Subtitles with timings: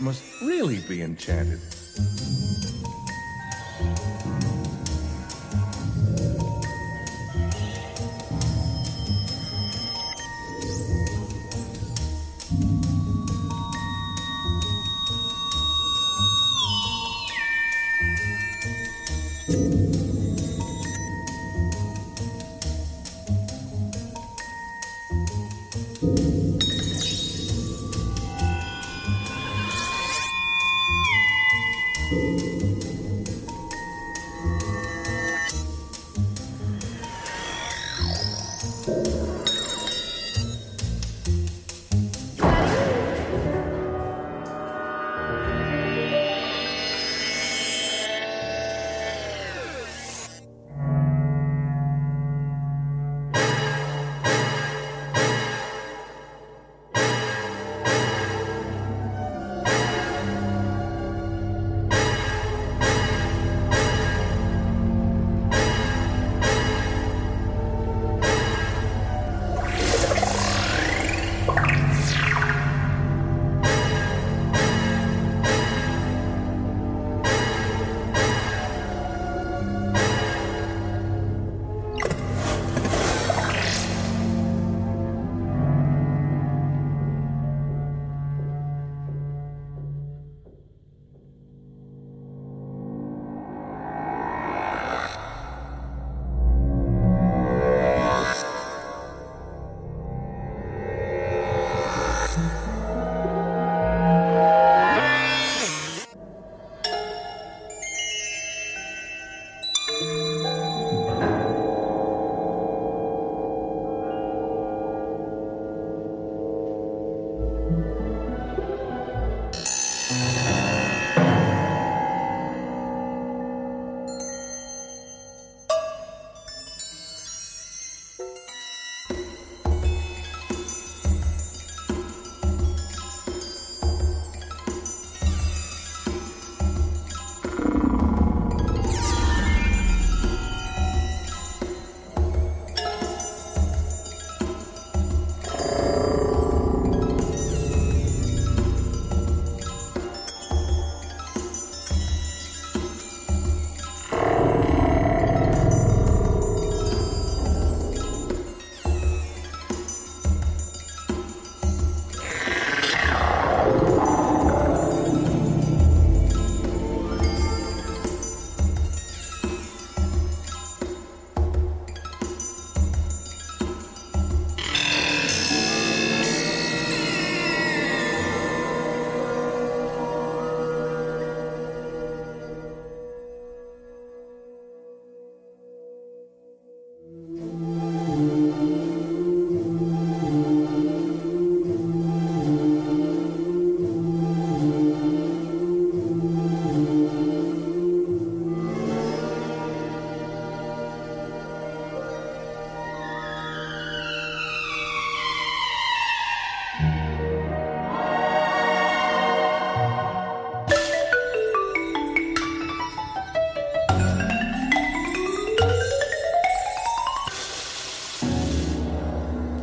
[0.00, 1.60] Must really be enchanted.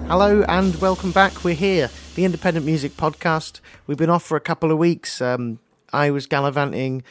[0.09, 1.43] Hello and welcome back.
[1.43, 3.59] We're here, the Independent Music Podcast.
[3.85, 5.21] We've been off for a couple of weeks.
[5.21, 5.59] Um,
[5.93, 7.03] I was gallivanting,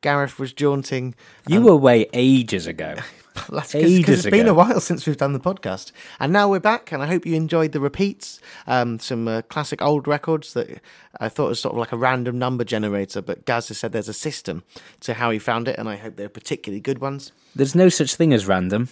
[0.00, 1.14] Gareth was jaunting.
[1.46, 2.94] You were away ages ago.
[3.50, 6.58] That's Ages because it's been a while since we've done the podcast, and now we're
[6.58, 6.92] back.
[6.92, 10.80] And I hope you enjoyed the repeats, um, some uh, classic old records that
[11.20, 13.20] I thought was sort of like a random number generator.
[13.20, 14.64] But Gaz has said there's a system
[15.00, 17.32] to how he found it, and I hope they're particularly good ones.
[17.54, 18.88] There's no such thing as random.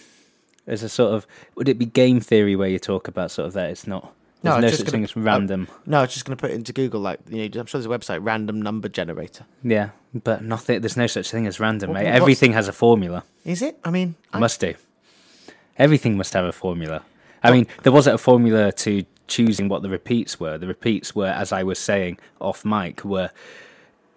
[0.65, 3.53] There's a sort of would it be game theory where you talk about sort of
[3.53, 5.67] that it's not There's no just such gonna- thing as uh, random.
[5.85, 7.01] No, I was just going to put it into Google.
[7.01, 9.45] Like, you know, I'm sure there's a website, random number generator.
[9.63, 10.81] Yeah, but nothing.
[10.81, 12.07] There's no such thing as random, What- mate.
[12.09, 13.23] Everything has a formula.
[13.45, 13.77] Is it?
[13.83, 14.73] I mean, I, Must do.
[15.77, 17.03] Everything must have a formula.
[17.43, 20.57] I mean, there wasn't a formula to choosing what the repeats were.
[20.57, 23.29] The repeats were, as I was saying off mic, were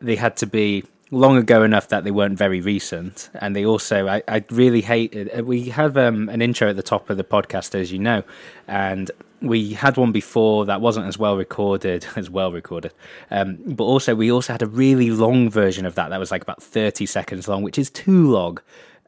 [0.00, 4.08] they had to be long ago enough that they weren't very recent, and they also
[4.08, 5.46] I, I really hated.
[5.46, 8.22] We have um, an intro at the top of the podcast, as you know,
[8.66, 9.10] and
[9.40, 12.92] we had one before that wasn't as well recorded as well recorded,
[13.30, 16.42] um, but also we also had a really long version of that that was like
[16.42, 18.58] about thirty seconds long, which is too long.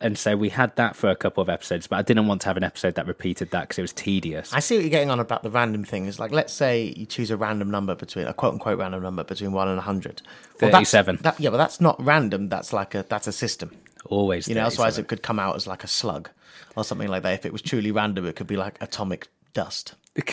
[0.01, 2.47] And so we had that for a couple of episodes, but I didn't want to
[2.47, 4.53] have an episode that repeated that because it was tedious.
[4.53, 6.07] I see what you're getting on about the random thing.
[6.07, 9.25] Is like, let's say you choose a random number between a quote unquote random number
[9.25, 10.23] between one and a hundred.
[10.61, 11.19] Well, 37.
[11.23, 12.49] That, yeah, but that's not random.
[12.49, 13.73] That's like a that's a system.
[14.07, 16.31] Always, You know, otherwise it could come out as like a slug
[16.75, 17.35] or something like that.
[17.35, 19.95] If it was truly random, it could be like atomic dust.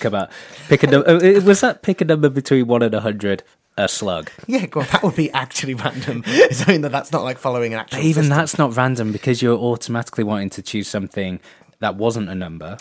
[0.00, 0.30] come out.
[0.68, 1.08] Pick a number.
[1.08, 3.42] Uh, was that pick a number between one and a hundred?
[3.80, 4.30] A slug.
[4.46, 6.22] Yeah, well, that would be actually random.
[6.26, 8.00] It's only that that's not like following an actual.
[8.00, 8.36] Even system.
[8.36, 11.40] that's not random because you're automatically wanting to choose something
[11.78, 12.76] that wasn't a number.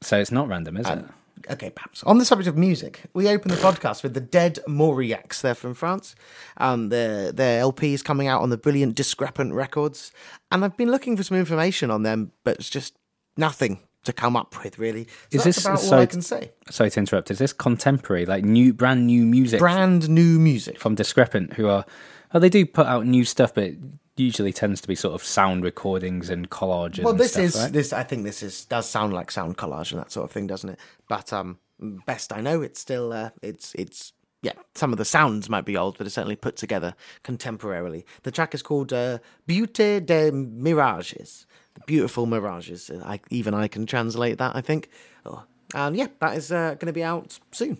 [0.00, 1.04] So it's not random, is it?
[1.50, 2.02] Okay, perhaps.
[2.04, 5.42] On the subject of music, we open the podcast with the Dead Mauriacs.
[5.42, 6.14] They're from France.
[6.56, 10.10] Um, their their LP is coming out on the brilliant Discrepant Records,
[10.50, 12.96] and I've been looking for some information on them, but it's just
[13.36, 14.78] nothing to come up with.
[14.78, 16.52] Really, so Is this- about so all I can say?
[16.70, 17.30] Sorry to interrupt.
[17.30, 20.78] Is this contemporary, like new, brand new music Brand new music.
[20.78, 21.84] from Discrepant, who are?
[22.32, 23.72] Oh, they do put out new stuff, but
[24.16, 27.02] usually tends to be sort of sound recordings and collages.
[27.02, 27.72] Well, and this stuff, is right?
[27.72, 27.92] this.
[27.92, 30.68] I think this is does sound like sound collage and that sort of thing, doesn't
[30.70, 30.78] it?
[31.08, 31.58] But um,
[32.06, 34.12] best I know, it's still uh, it's it's
[34.42, 34.52] yeah.
[34.74, 36.94] Some of the sounds might be old, but it's certainly put together
[37.24, 38.04] contemporarily.
[38.22, 39.18] The track is called uh,
[39.48, 41.46] "Beauté des Mirages,"
[41.86, 42.90] beautiful mirages.
[43.04, 44.56] I, even I can translate that.
[44.56, 44.88] I think.
[45.24, 45.44] Oh,
[45.74, 47.78] and yeah, that is uh, going to be out soon.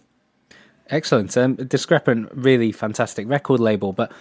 [0.88, 1.36] Excellent.
[1.36, 3.92] Um, Discrepant, really fantastic record label.
[3.92, 4.12] But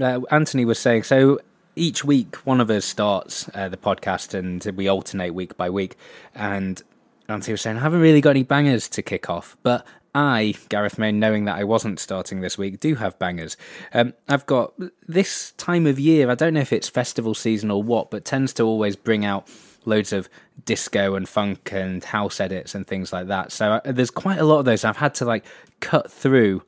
[0.00, 1.40] uh, Anthony was saying so.
[1.76, 5.96] Each week, one of us starts uh, the podcast, and we alternate week by week.
[6.34, 6.82] And
[7.28, 9.86] Anthony was saying, "I haven't really got any bangers to kick off, but
[10.18, 13.56] I, Gareth May, knowing that I wasn't starting this week, do have bangers.
[13.94, 14.74] Um, I've got
[15.06, 16.28] this time of year.
[16.28, 19.48] I don't know if it's festival season or what, but tends to always bring out
[19.84, 20.28] loads of
[20.64, 23.52] disco and funk and house edits and things like that.
[23.52, 24.84] So uh, there's quite a lot of those.
[24.84, 25.44] I've had to like
[25.78, 26.62] cut through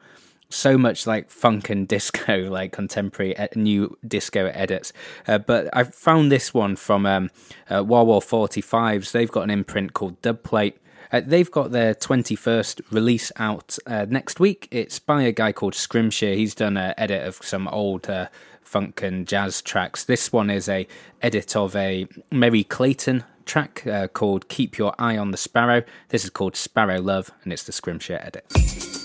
[0.49, 4.93] so much like funk and disco, like contemporary e- new disco edits.
[5.27, 7.31] Uh, but I found this one from um,
[7.69, 9.11] uh, Wah 45s.
[9.11, 10.75] They've got an imprint called Dubplate.
[11.13, 14.69] Uh, they've got their 21st release out uh, next week.
[14.71, 16.35] It's by a guy called Scrimshire.
[16.35, 18.29] He's done an edit of some old uh,
[18.63, 20.05] funk and jazz tracks.
[20.05, 20.87] This one is a
[21.23, 25.83] edit of a Merry Clayton track uh, called Keep Your Eye on the Sparrow.
[26.11, 29.00] This is called Sparrow Love, and it's the Scrimshire edit.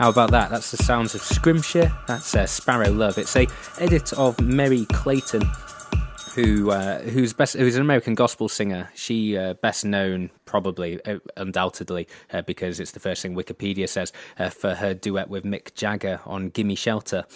[0.00, 0.48] How about that?
[0.48, 1.92] That's the sounds of Scrimshire.
[2.06, 3.18] That's uh, Sparrow Love.
[3.18, 3.46] It's a
[3.78, 5.42] edit of Merry Clayton,
[6.34, 8.90] who uh, who's best who's an American gospel singer.
[8.94, 14.10] She uh, best known probably uh, undoubtedly uh, because it's the first thing Wikipedia says
[14.38, 17.26] uh, for her duet with Mick Jagger on "Gimme Shelter."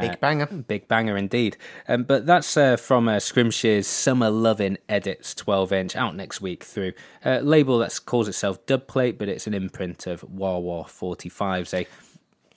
[0.00, 0.46] Big banger.
[0.46, 1.56] Big banger indeed.
[1.88, 6.92] Um, but that's uh, from uh, Summer Lovin' Edits 12 inch out next week through
[7.24, 11.72] a label that calls itself Dubplate, but it's an imprint of Wah Wah 45s.
[11.74, 11.86] A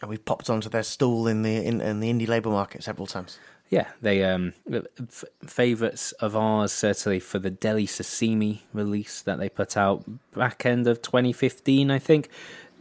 [0.01, 3.07] And we've popped onto their stall in the in, in the indie label market several
[3.07, 3.39] times.
[3.69, 9.49] Yeah, they um f- favorites of ours certainly for the Dele Sosimi release that they
[9.49, 12.29] put out back end of 2015, I think.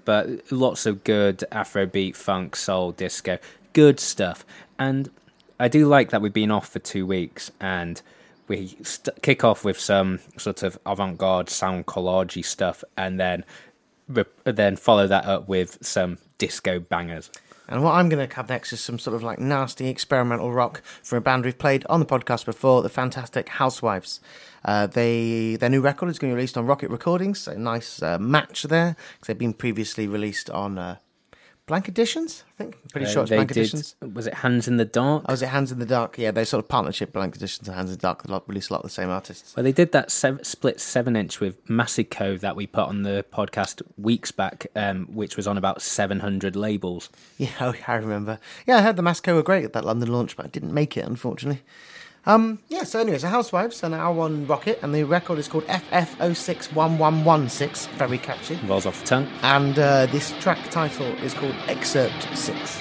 [0.04, 3.38] But lots of good Afrobeat, funk, soul, disco,
[3.76, 4.46] good stuff.
[4.78, 5.10] And
[5.60, 8.00] I do like that we've been off for two weeks and
[8.48, 13.44] we st- kick off with some sort of avant-garde sound collage stuff, and then
[14.08, 17.30] re- then follow that up with some disco bangers.
[17.68, 20.80] And what I'm going to have next is some sort of like nasty experimental rock
[21.02, 24.20] from a band we've played on the podcast before, the fantastic Housewives.
[24.64, 27.40] Uh, they their new record is going to be released on Rocket Recordings.
[27.40, 30.96] So nice uh, match there because they've been previously released on uh,
[31.66, 32.44] Blank Editions.
[32.60, 33.56] I think pretty sure it's Uh, Blank did.
[33.58, 33.96] Editions.
[34.14, 35.24] Was it Hands in the Dark?
[35.28, 36.16] Oh, was it Hands in the Dark?
[36.16, 38.22] Yeah, they sort of partnership Blank Editions and Hands in the Dark.
[38.22, 39.56] They lot- release a lot of the same artists.
[39.56, 43.24] Well, they did that sev- split seven inch with Massico that we put on the
[43.32, 47.10] podcast weeks back, um, which was on about 700 labels.
[47.38, 48.38] Yeah, oh, I remember.
[48.66, 50.96] Yeah, I heard the Masco were great at that London launch, but I didn't make
[50.96, 51.62] it, unfortunately.
[52.26, 55.64] Um, yeah, so anyway, so Housewives and our one Rocket, and the record is called
[55.66, 57.88] FF061116.
[57.90, 58.58] Very catchy.
[58.66, 59.28] Rolls off the tongue.
[59.42, 62.80] And uh, this track title is called Excerpt 6.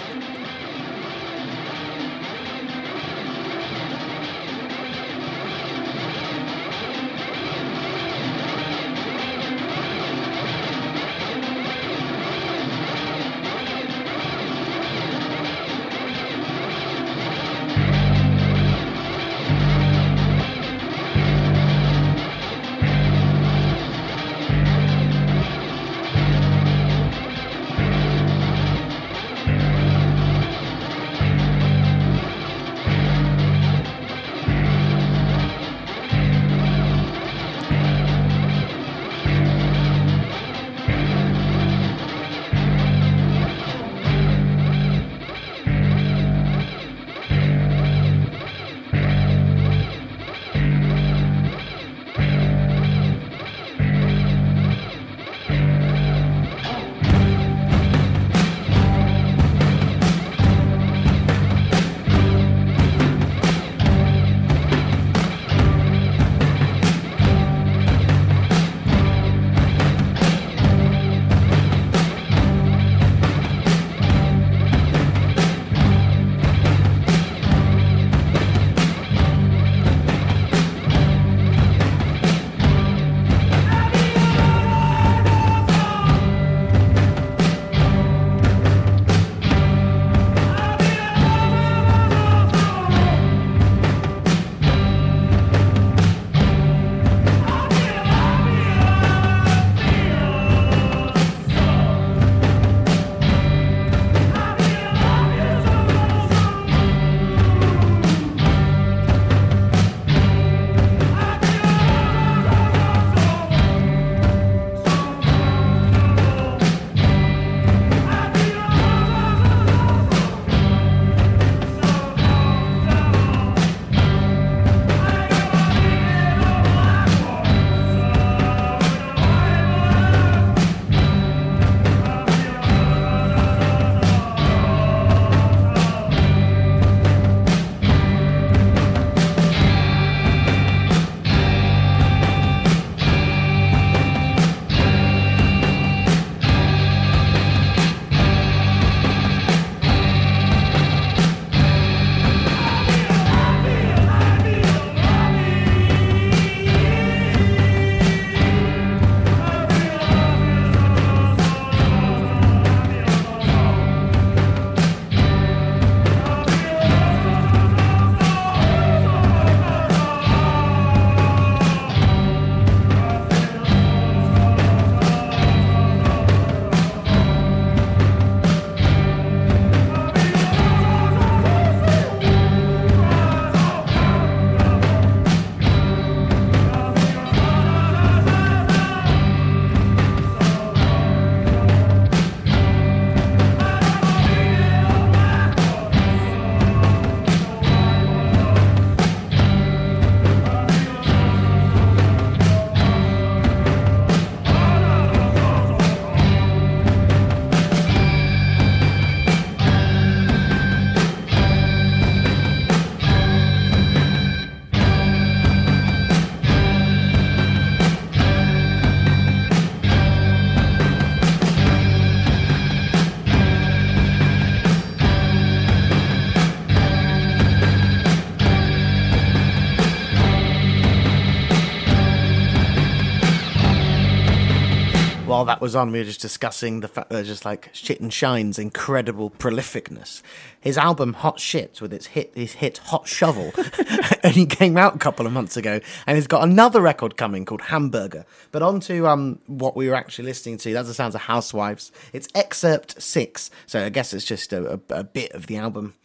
[235.35, 238.13] While that was on, we were just discussing the fact that just like Shit and
[238.13, 240.21] Shine's incredible prolificness.
[240.61, 243.51] His album Hot Shit with its hit his hit Hot Shovel
[244.23, 247.63] only came out a couple of months ago, and he's got another record coming called
[247.63, 248.25] Hamburger.
[248.53, 250.71] But on to um what we were actually listening to.
[250.71, 251.91] That's the sounds of Housewives.
[252.13, 255.95] It's excerpt six, so I guess it's just a, a, a bit of the album.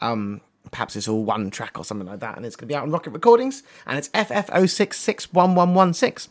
[0.00, 0.40] Um,
[0.72, 2.82] perhaps it's all one track or something like that, and it's going to be out
[2.82, 6.26] on Rocket Recordings, and it's FF06611116.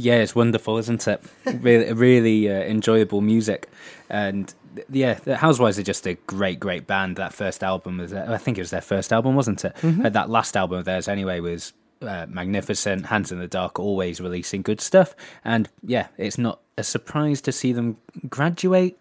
[0.00, 1.22] Yeah, it's wonderful, isn't it?
[1.60, 3.68] really, really uh, enjoyable music,
[4.08, 4.52] and
[4.90, 7.16] yeah, the Housewives are just a great, great band.
[7.16, 9.74] That first album was, I think it was their first album, wasn't it?
[9.84, 13.06] Uh, that last album of theirs, anyway, was uh, magnificent.
[13.06, 17.52] Hands in the Dark, always releasing good stuff, and yeah, it's not a surprise to
[17.52, 18.98] see them graduate.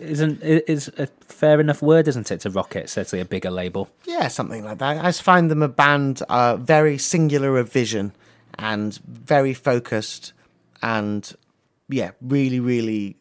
[0.00, 2.40] Isn't is a fair enough word, isn't it?
[2.40, 3.88] To Rocket, certainly a bigger label.
[4.04, 4.98] Yeah, something like that.
[4.98, 8.12] I just find them a band uh, very singular of vision
[8.58, 10.32] and very focused
[10.82, 11.32] and,
[11.88, 13.16] yeah, really, really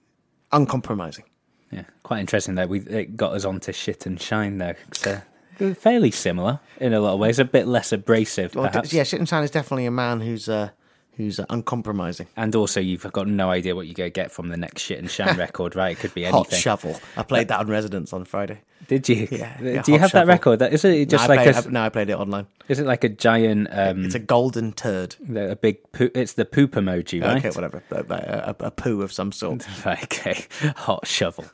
[0.51, 1.25] uncompromising.
[1.71, 2.67] Yeah, quite interesting though.
[2.67, 4.73] We it got us onto shit and shine though.
[4.91, 8.91] 'cause, uh, fairly similar in a lot of ways, a bit less abrasive Well, perhaps.
[8.91, 10.71] yeah, Shit and Shine is definitely a man who's uh,
[11.17, 12.27] who's uh, uncompromising.
[12.35, 14.99] And also, you've got no idea what you're going to get from the next shit
[14.99, 15.91] and shine record, right?
[15.97, 16.43] It could be anything.
[16.43, 16.53] Hot.
[16.53, 16.99] Shovel.
[17.17, 18.59] I played that on Residence on Friday.
[18.87, 19.27] Did you?
[19.31, 20.59] Yeah, Do yeah, you have that record?
[20.59, 21.67] That is it just no, like played, a?
[21.67, 22.47] I- no, I played it online.
[22.67, 23.67] Is it like a giant?
[23.71, 25.15] Um, It's a golden turd.
[25.35, 25.91] a big.
[25.91, 27.37] Poo, it's the poop emoji, right?
[27.37, 27.83] Okay, whatever.
[27.91, 29.65] A, a, a, a poo of some sort.
[29.85, 30.45] okay,
[30.75, 31.45] hot shovel.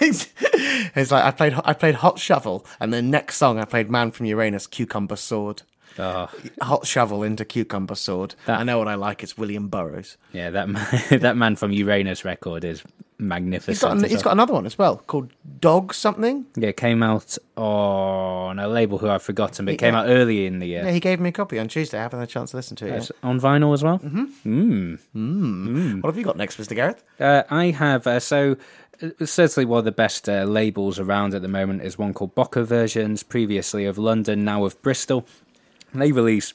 [0.00, 0.28] it's,
[0.96, 4.10] it's like I played I played Hot Shovel, and the next song I played Man
[4.10, 5.62] from Uranus, Cucumber Sword.
[5.98, 6.28] Oh,
[6.60, 8.34] Hot Shovel into Cucumber Sword.
[8.46, 9.22] That- I know what I like.
[9.22, 10.16] It's William Burroughs.
[10.32, 10.86] yeah, that man,
[11.20, 12.82] that man from Uranus record is
[13.16, 13.76] magnificent.
[13.76, 15.30] He's got an, he's got another one as well called
[15.60, 16.46] Dog something.
[16.56, 20.00] Yeah, it came out on a label who I've forgotten, but it came Yeah.
[20.00, 20.84] out early in the year.
[20.84, 21.98] Yeah, he gave me a copy on Tuesday.
[21.98, 22.90] I haven't had a chance to listen to it.
[22.90, 23.10] Yet.
[23.22, 24.00] on vinyl as well.
[24.00, 26.00] Mm-hmm.
[26.00, 26.74] What have you got next, Mr.
[26.74, 27.02] Gareth?
[27.20, 28.56] Uh, I have uh, so
[29.02, 32.34] uh, certainly one of the best uh, labels around at the moment is one called
[32.34, 35.26] Boca Versions, previously of London, now of Bristol.
[35.94, 36.52] They release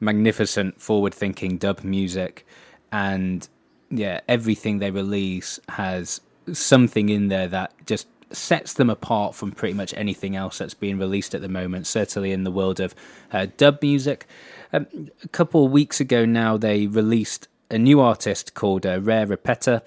[0.00, 2.46] magnificent, forward-thinking dub music,
[2.92, 3.48] and
[3.90, 6.20] yeah, everything they release has
[6.52, 10.98] something in there that just sets them apart from pretty much anything else that's being
[10.98, 11.86] released at the moment.
[11.86, 12.94] Certainly in the world of
[13.32, 14.26] uh, dub music.
[14.72, 14.86] Um,
[15.24, 19.82] a couple of weeks ago now, they released a new artist called uh, Rare Repeta.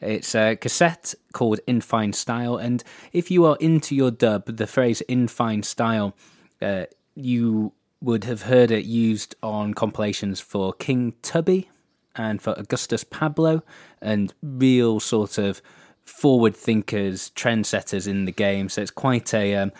[0.00, 4.66] It's a cassette called In Fine Style, and if you are into your dub, the
[4.66, 6.16] phrase "in fine style,"
[6.60, 7.72] uh, you
[8.02, 11.68] would have heard it used on compilations for King Tubby
[12.16, 13.62] and for Augustus Pablo,
[14.00, 15.62] and real sort of
[16.04, 18.68] forward thinkers, trendsetters in the game.
[18.68, 19.72] So it's quite a um,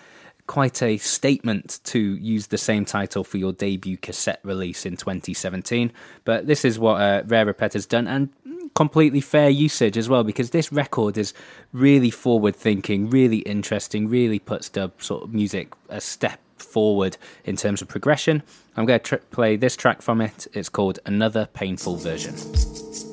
[0.46, 5.92] quite a statement to use the same title for your debut cassette release in 2017.
[6.24, 8.30] But this is what uh, Rare Repet has done, and
[8.74, 11.34] completely fair usage as well, because this record is
[11.72, 17.56] really forward thinking, really interesting, really puts dub sort of music a step forward in
[17.56, 18.42] terms of progression.
[18.76, 20.46] I'm going to tr- play this track from it.
[20.52, 23.11] It's called Another Painful Version.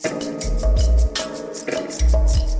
[0.00, 0.22] Thank
[2.48, 2.53] you.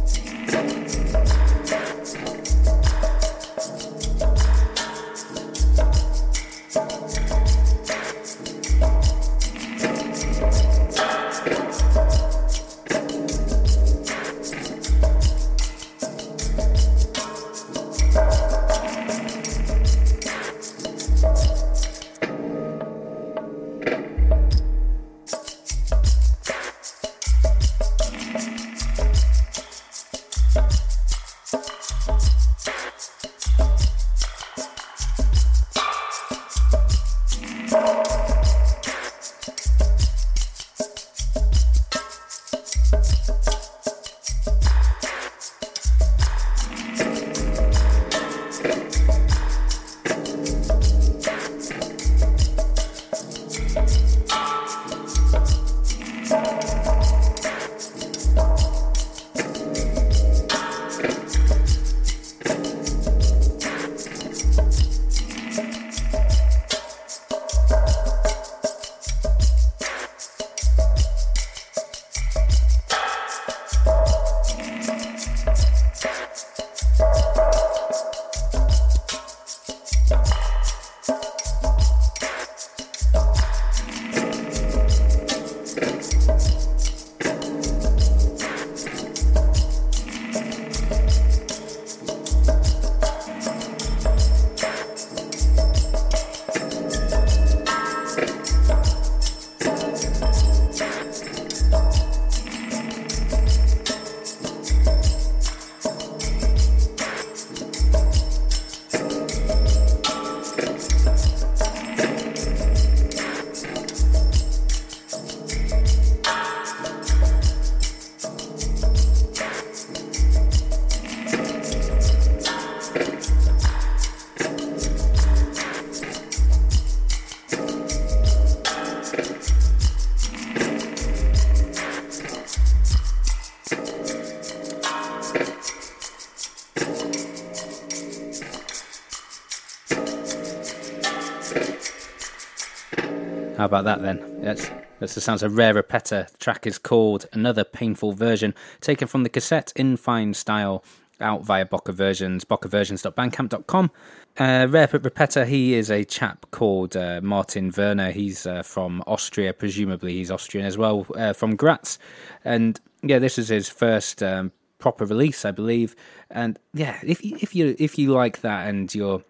[143.64, 144.42] How about that then?
[144.42, 146.30] That's that's the sounds of Rare Repeta.
[146.30, 150.84] The track is called Another Painful Version, taken from the cassette in fine style,
[151.18, 153.90] out via Boca Versions, bocaversions.bandcamp.com.
[154.36, 158.10] Uh, Rare Repeta, he is a chap called uh, Martin Werner.
[158.10, 161.98] He's uh, from Austria, presumably he's Austrian as well, uh, from Graz.
[162.44, 165.96] And yeah, this is his first um, proper release, I believe.
[166.28, 169.24] And yeah, if if you if you like that and you're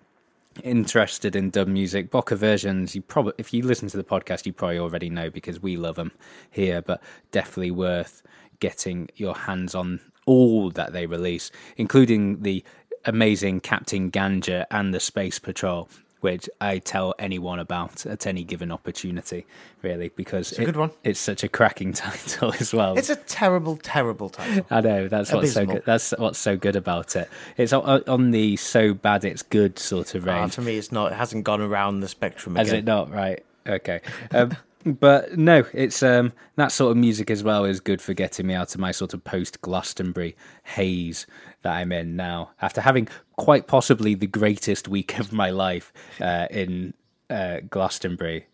[0.62, 4.53] interested in dub music, Boca versions, you probably if you listen to the podcast, you
[4.53, 6.12] probably already know because we love them
[6.51, 6.83] here.
[6.83, 8.23] But definitely worth
[8.61, 12.64] getting your hands on all that they release, including the
[13.05, 15.88] amazing Captain Ganja and the Space Patrol.
[16.25, 19.45] Which I tell anyone about at any given opportunity,
[19.83, 20.91] really, because it's, a good one.
[21.03, 22.97] it's such a cracking title as well.
[22.97, 24.65] It's a terrible, terrible title.
[24.71, 25.83] I know that's what's so good.
[25.85, 27.29] That's what's so good about it.
[27.59, 30.55] It's on, the so bad it's good sort of Ah, range.
[30.55, 31.13] to me, it's not.
[31.13, 33.11] It hasn't gone around the spectrum Has it not?
[33.13, 33.45] Right.
[33.67, 34.01] Okay.
[34.31, 34.57] Um,
[34.87, 38.55] but no, it's um, that sort of music as well is good for getting me
[38.55, 41.27] out of my sort of post Glastonbury haze
[41.61, 42.53] that I'm in now.
[42.63, 46.94] After having quite possibly the greatest week of my life uh, in
[47.31, 48.47] uh, Glastonbury.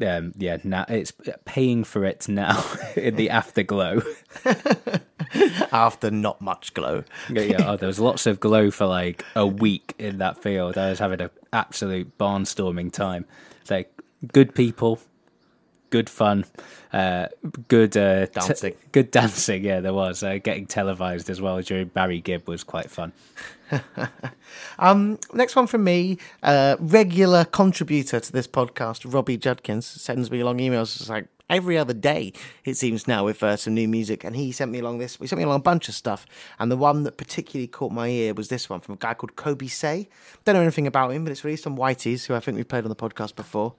[0.00, 1.12] Um, yeah, now it's
[1.44, 2.64] paying for it now
[2.96, 4.02] in the afterglow.
[5.72, 7.04] After not much glow.
[7.28, 7.70] Yeah, yeah.
[7.70, 10.78] Oh, there was lots of glow for like a week in that field.
[10.78, 13.26] I was having an absolute barnstorming time.
[13.68, 13.92] Like
[14.32, 15.00] good people,
[15.90, 16.44] good fun,
[16.92, 17.26] uh,
[17.68, 18.74] good uh, Dancing.
[18.92, 19.64] good dancing.
[19.64, 23.12] Yeah, there was uh, getting televised as well during Barry Gibb was quite fun.
[25.32, 30.58] Next one from me, uh, regular contributor to this podcast, Robbie Judkins, sends me along
[30.58, 31.00] emails.
[31.00, 32.32] It's like every other day,
[32.64, 34.24] it seems now, with uh, some new music.
[34.24, 36.26] And he sent me along this, he sent me along a bunch of stuff.
[36.58, 39.36] And the one that particularly caught my ear was this one from a guy called
[39.36, 40.08] Kobe Say.
[40.44, 42.84] Don't know anything about him, but it's released on Whitey's, who I think we played
[42.84, 43.74] on the podcast before.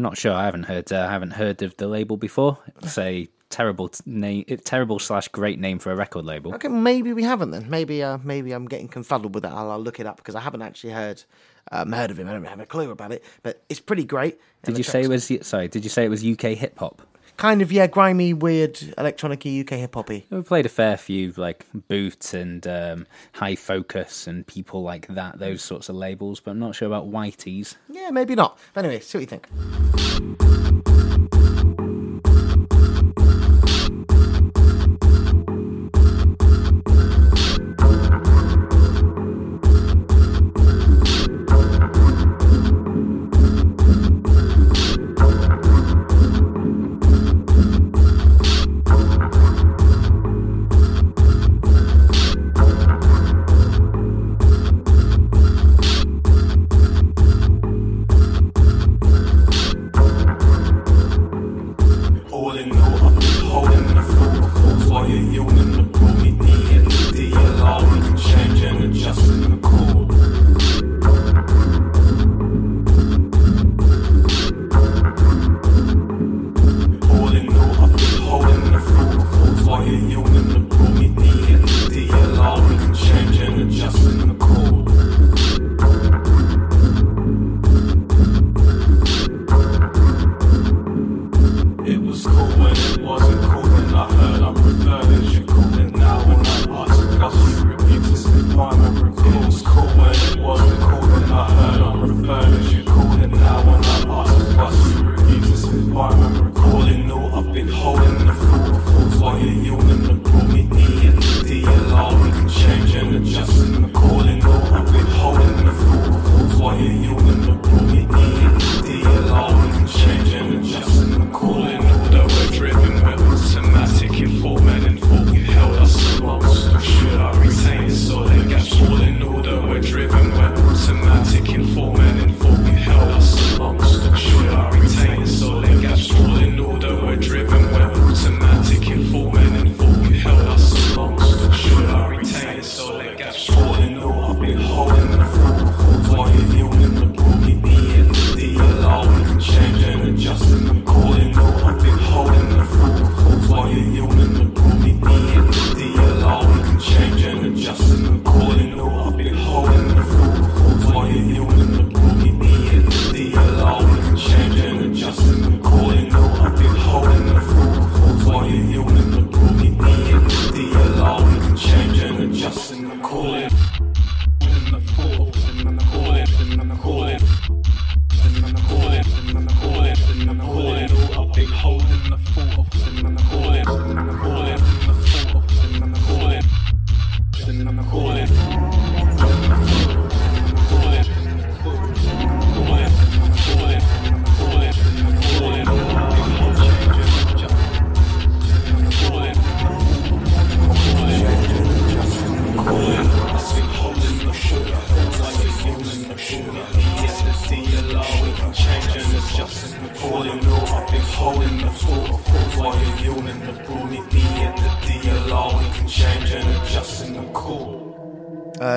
[0.00, 0.32] Not sure.
[0.32, 0.90] I haven't heard.
[0.90, 2.58] Uh, I haven't heard of the label before.
[2.82, 4.44] It's a terrible t- name.
[4.64, 6.54] Terrible slash great name for a record label.
[6.54, 7.68] Okay, maybe we haven't then.
[7.68, 9.52] Maybe, uh, maybe I'm getting confuddled with that.
[9.52, 11.22] I'll, I'll look it up because I haven't actually heard
[11.70, 12.28] um, heard of him.
[12.28, 14.40] I don't have a clue about it, but it's pretty great.
[14.62, 15.30] Did you say it was?
[15.42, 15.68] Sorry.
[15.68, 17.02] Did you say it was UK hip hop?
[17.40, 20.26] Kind of yeah, grimy, weird, electronic UK hip hoppy?
[20.30, 25.38] We played a fair few like Boot and um, High Focus and people like that,
[25.38, 27.76] those sorts of labels, but I'm not sure about Whitey's.
[27.88, 28.58] Yeah, maybe not.
[28.74, 30.59] But anyway, see what you think.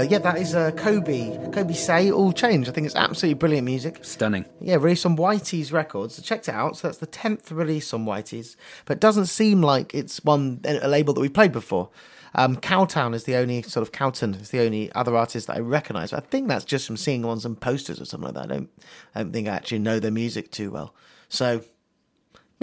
[0.10, 1.52] Yeah, that is uh, Kobe.
[1.52, 2.68] Kobe Say All Change.
[2.68, 4.04] I think it's absolutely brilliant music.
[4.04, 4.46] Stunning.
[4.60, 6.20] Yeah, released on Whities Records.
[6.20, 6.78] I checked it out.
[6.78, 10.88] So that's the tenth release on Whities, but it doesn't seem like it's one a
[10.88, 11.90] label that we've played before.
[12.36, 15.60] Um, Cowtown is the only sort of Cowtown is the only other artist that I
[15.60, 16.12] recognise.
[16.12, 18.52] But I think that's just from seeing them on some posters or something like that.
[18.52, 18.70] I don't,
[19.16, 20.96] I don't think I actually know their music too well.
[21.30, 21.64] So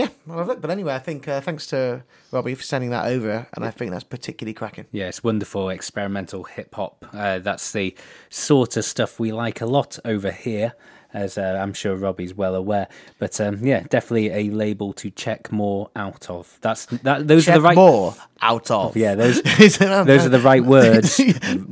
[0.00, 0.60] yeah, I love it.
[0.60, 3.90] But anyway, I think uh, thanks to Robbie for sending that over, and I think
[3.90, 4.86] that's particularly cracking.
[4.92, 7.04] Yeah, it's wonderful experimental hip hop.
[7.12, 7.94] Uh, that's the
[8.30, 10.72] sort of stuff we like a lot over here,
[11.12, 12.88] as uh, I'm sure Robbie's well aware.
[13.18, 16.58] But um, yeah, definitely a label to check more out of.
[16.62, 17.28] That's that.
[17.28, 17.76] Those Check are the right.
[17.76, 18.96] more out of.
[18.96, 21.20] Yeah, those those are the right words.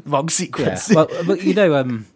[0.04, 0.78] Wrong Yeah.
[0.90, 2.06] Well, but you know, um,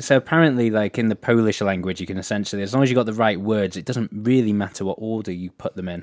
[0.00, 3.06] so apparently, like in the Polish language, you can essentially, as long as you got
[3.06, 6.02] the right words, it doesn't really matter what order you put them in.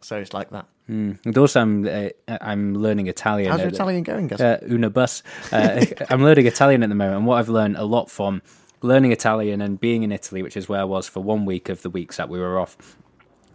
[0.00, 0.66] so it's like that.
[0.88, 2.08] And also, I'm uh,
[2.40, 3.52] I'm learning Italian.
[3.52, 4.40] How's your Italian going, Gus?
[4.40, 5.22] uh, una bus.
[5.52, 8.42] Uh, I'm learning Italian at the moment, and what I've learned a lot from
[8.82, 11.82] learning Italian and being in Italy, which is where I was for one week of
[11.82, 12.96] the weeks that we were off,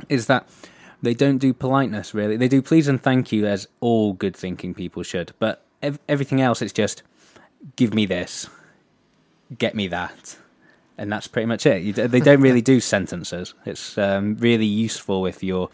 [0.07, 0.47] is that
[1.01, 2.37] they don't do politeness really.
[2.37, 5.33] They do please and thank you, as all good thinking people should.
[5.37, 7.03] But ev- everything else, it's just
[7.75, 8.47] give me this,
[9.57, 10.37] get me that.
[10.97, 11.83] And that's pretty much it.
[11.83, 13.53] You, d- they don't really do sentences.
[13.65, 15.69] It's um, really useful if you're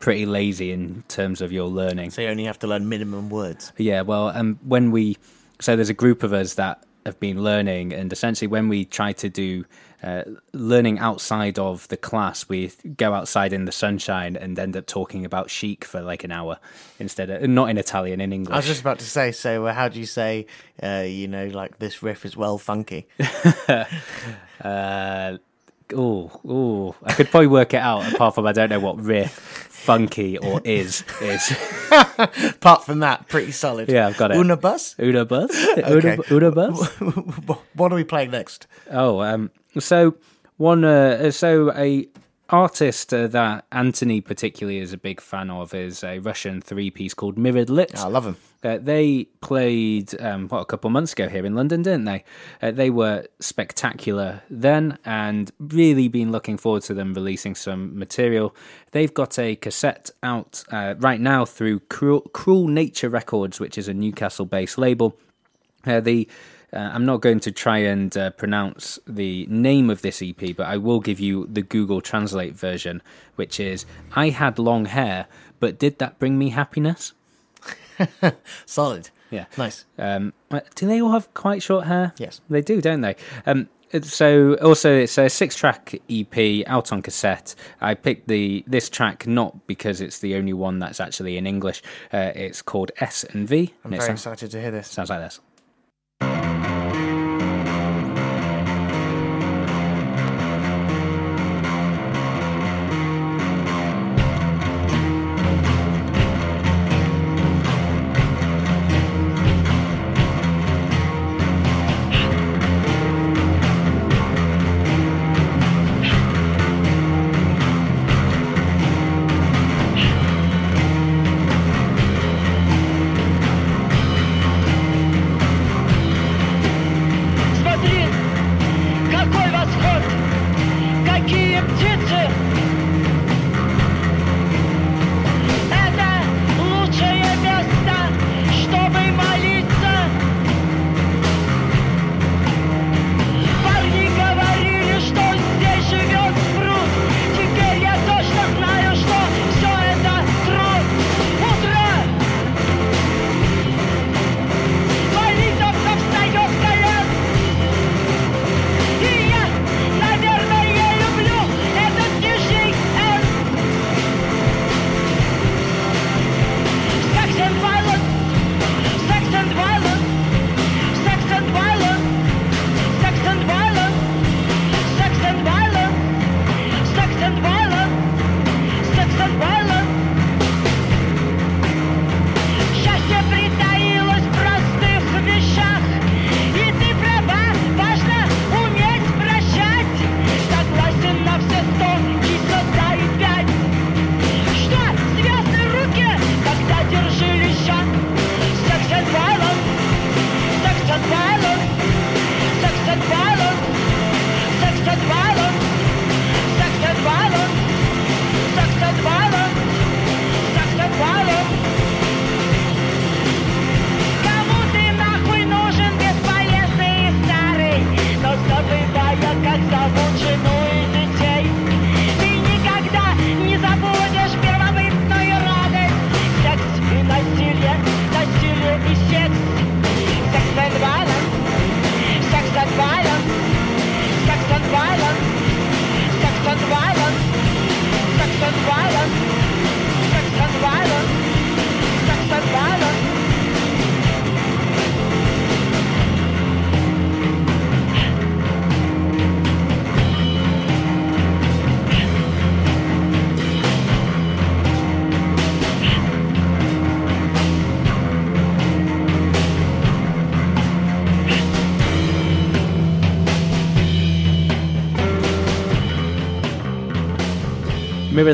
[0.00, 2.10] pretty lazy in terms of your learning.
[2.10, 3.72] so you only have to learn minimum words.
[3.76, 5.18] Yeah, well, um, when we
[5.60, 9.12] so there's a group of us that have been learning, and essentially when we try
[9.12, 9.64] to do
[10.02, 14.86] uh, learning outside of the class, we go outside in the sunshine and end up
[14.86, 16.58] talking about chic for like an hour
[16.98, 18.54] instead of not in Italian in English.
[18.54, 19.30] I was just about to say.
[19.32, 20.46] So, uh, how do you say?
[20.82, 23.06] Uh, you know, like this riff is well funky.
[24.62, 25.38] Uh,
[25.94, 28.12] oh, oh, I could probably work it out.
[28.12, 31.56] Apart from I don't know what riff, funky or is is.
[31.90, 33.88] Apart from that, pretty solid.
[33.88, 34.36] Yeah, I've got it.
[34.36, 34.96] Una bus.
[35.00, 35.92] Una bus, Okay.
[35.92, 36.88] una, una bus.
[37.74, 38.66] what are we playing next?
[38.90, 40.16] Oh, um, so
[40.56, 42.08] one, uh, so a
[42.50, 47.14] artist uh, that Anthony particularly is a big fan of is a Russian three piece
[47.14, 48.00] called Mirrored Lips.
[48.00, 48.36] I love them.
[48.62, 52.24] Uh, they played um, what a couple months ago here in London, didn't they?
[52.60, 58.54] Uh, they were spectacular then, and really been looking forward to them releasing some material.
[58.90, 63.88] They've got a cassette out uh, right now through Cruel, Cruel Nature Records, which is
[63.88, 65.16] a Newcastle-based label.
[65.86, 66.28] Uh, the
[66.72, 70.66] uh, I'm not going to try and uh, pronounce the name of this EP, but
[70.66, 73.02] I will give you the Google Translate version,
[73.36, 75.26] which is I had long hair,
[75.58, 77.12] but did that bring me happiness?
[78.66, 79.10] Solid.
[79.30, 79.46] Yeah.
[79.56, 79.84] Nice.
[79.98, 82.12] Um, uh, do they all have quite short hair?
[82.18, 82.40] Yes.
[82.48, 83.16] they do, don't they?
[83.46, 83.68] Um,
[84.02, 87.54] so also it's a six-track EP out on cassette.
[87.80, 91.82] I picked the this track not because it's the only one that's actually in English.
[92.12, 93.74] Uh, it's called S and V.
[93.84, 94.88] I'm and very excited to hear this.
[94.88, 95.40] sounds like this.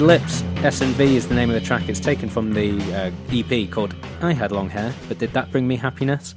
[0.03, 1.89] Lips, S&V is the name of the track.
[1.89, 5.67] It's taken from the uh, EP called I Had Long Hair, but did that bring
[5.67, 6.35] me happiness?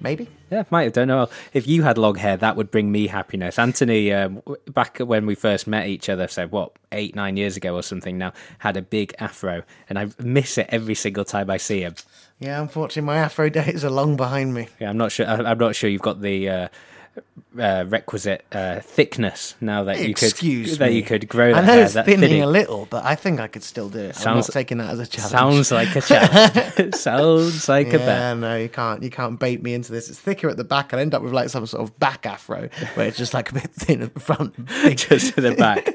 [0.00, 0.28] Maybe.
[0.50, 1.28] Yeah, might have Don't know.
[1.52, 3.58] if you had long hair, that would bring me happiness.
[3.58, 7.74] Anthony, um, back when we first met each other, so what, eight, nine years ago
[7.74, 11.58] or something now, had a big afro, and I miss it every single time I
[11.58, 11.94] see him.
[12.40, 14.68] Yeah, unfortunately, my Afro days are long behind me.
[14.80, 15.26] Yeah, I'm not sure.
[15.26, 16.68] I'm not sure you've got the uh,
[17.58, 21.48] uh, requisite uh, thickness now that you Excuse could that you could grow.
[21.52, 22.42] I know hair, it's thinning thinning.
[22.42, 24.16] a little, but I think I could still do it.
[24.16, 25.32] I'm Sounds- not taking that as a challenge.
[25.32, 26.94] Sounds like a challenge.
[26.94, 28.06] Sounds like a bet.
[28.08, 29.02] Yeah, no, you can't.
[29.02, 30.08] You can't bait me into this.
[30.08, 30.94] It's thicker at the back.
[30.94, 33.54] I'll end up with like some sort of back afro where it's just like a
[33.54, 34.54] bit thin at the front.
[34.96, 35.88] Just to the back.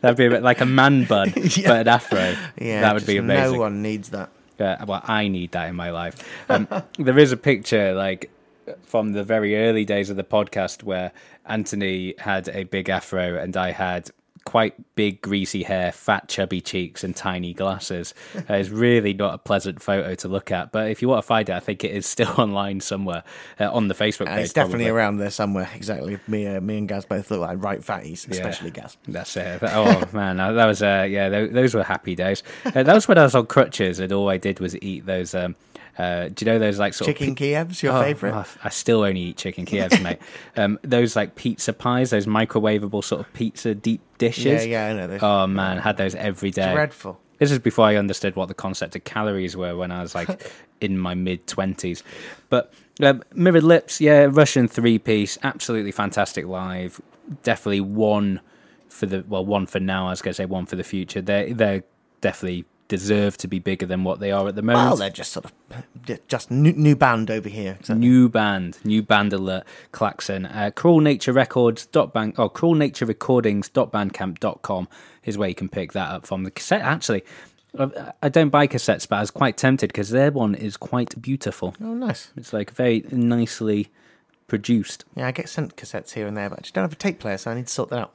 [0.00, 1.68] That'd be a bit like a man bun, Yeah.
[1.68, 2.34] but an afro.
[2.58, 3.52] Yeah, that would be amazing.
[3.54, 4.30] No one needs that.
[4.58, 6.16] Uh, well, I need that in my life.
[6.48, 6.66] Um,
[6.98, 8.30] there is a picture like
[8.82, 11.12] from the very early days of the podcast where
[11.44, 14.10] Anthony had a big afro and I had
[14.44, 18.14] quite big greasy hair, fat chubby cheeks, and tiny glasses.
[18.48, 20.70] Uh, it's really not a pleasant photo to look at.
[20.70, 23.24] But if you want to find it, I think it is still online somewhere
[23.58, 24.44] uh, on the Facebook page.
[24.44, 24.90] it's definitely probably.
[24.90, 25.68] around there somewhere.
[25.74, 26.18] Exactly.
[26.28, 28.82] Me, uh, me and Gaz both look like right fatties, especially Yeah.
[28.82, 28.96] Gaz.
[29.08, 29.62] That's it.
[29.64, 31.28] Oh man, that was uh, yeah.
[31.28, 32.44] Those, those were happy days.
[32.64, 35.34] Uh, that was when I was on crutches, and all I did was eat those.
[35.34, 35.56] Um,
[35.98, 38.34] uh, do you know those like sort Chicken of Kievs, your Oh, favourite?
[38.34, 40.18] oh, I still only eat chicken Kievs, mate.
[40.56, 44.66] Um, those like pizza pies, those microwavable sort of pizza deep dishes.
[44.66, 45.22] Yeah, yeah, I know those.
[45.22, 46.72] Oh man, had those every day.
[46.72, 47.20] Dreadful.
[47.38, 50.50] This is before I understood what the concept of calories were when I was like
[50.80, 52.02] in my mid twenties.
[52.48, 52.72] But
[53.02, 57.00] um, Mirrored Lips, yeah, Russian three piece, absolutely fantastic live.
[57.42, 58.40] Definitely one
[58.88, 60.06] for the well, one for now.
[60.06, 61.20] I was going to say one for the future.
[61.20, 61.84] They they're
[62.22, 64.86] definitely deserve to be bigger than what they are at the moment.
[64.86, 65.52] Well, they're just sort of
[66.28, 67.76] just new, new band over here.
[67.80, 68.06] Exactly.
[68.06, 70.46] New band, new band alert, Klaxon.
[70.46, 74.88] Uh, Cruel Nature Records dot bank or Cruel Nature Recordings dot bandcamp.com
[75.24, 76.44] is where you can pick that up from.
[76.44, 77.24] The cassette actually,
[77.78, 81.20] I I don't buy cassettes, but I was quite tempted because their one is quite
[81.20, 81.74] beautiful.
[81.80, 82.32] Oh, nice.
[82.36, 83.90] It's like very nicely
[84.46, 85.04] produced.
[85.14, 87.18] Yeah, I get sent cassettes here and there, but I just don't have a tape
[87.18, 88.12] player, so I need to sort that out.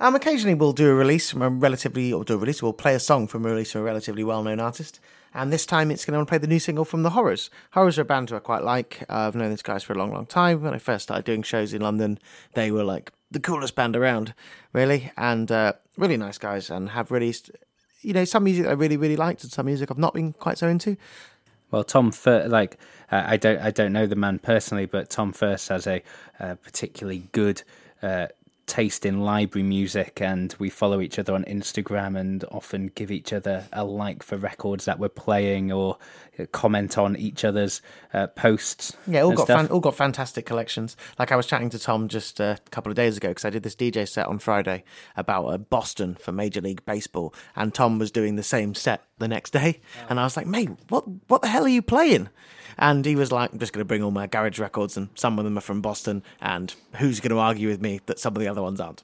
[0.00, 2.94] Um, occasionally we'll do a release from a relatively, or do a release, we'll play
[2.94, 5.00] a song from a release from a relatively well-known artist.
[5.34, 7.50] And this time it's going to play the new single from The Horrors.
[7.72, 9.02] Horrors are a band who I quite like.
[9.08, 10.62] Uh, I've known these guys for a long, long time.
[10.62, 12.18] When I first started doing shows in London,
[12.54, 14.34] they were like the coolest band around,
[14.72, 15.12] really.
[15.16, 17.50] And uh, really nice guys and have released,
[18.00, 20.58] you know, some music I really, really liked and some music I've not been quite
[20.58, 20.96] so into.
[21.70, 22.78] Well, Tom, Fir- like
[23.12, 26.02] uh, I don't, I don't know the man personally, but Tom Furse has a
[26.40, 27.62] uh, particularly good
[28.02, 28.28] uh,
[28.68, 33.32] taste in library music, and we follow each other on Instagram and often give each
[33.32, 35.98] other a like for records that we're playing or
[36.46, 37.82] comment on each other's
[38.12, 38.96] uh, posts.
[39.06, 40.96] Yeah, all got fan, all got fantastic collections.
[41.18, 43.50] Like I was chatting to Tom just uh, a couple of days ago because I
[43.50, 44.84] did this DJ set on Friday
[45.16, 49.28] about uh, Boston for Major League Baseball, and Tom was doing the same set the
[49.28, 52.28] next day, and I was like, "Mate, what what the hell are you playing?"
[52.78, 55.38] And he was like, "I'm just going to bring all my garage records, and some
[55.38, 58.40] of them are from Boston, and who's going to argue with me that some of
[58.40, 59.02] the other ones aren't?"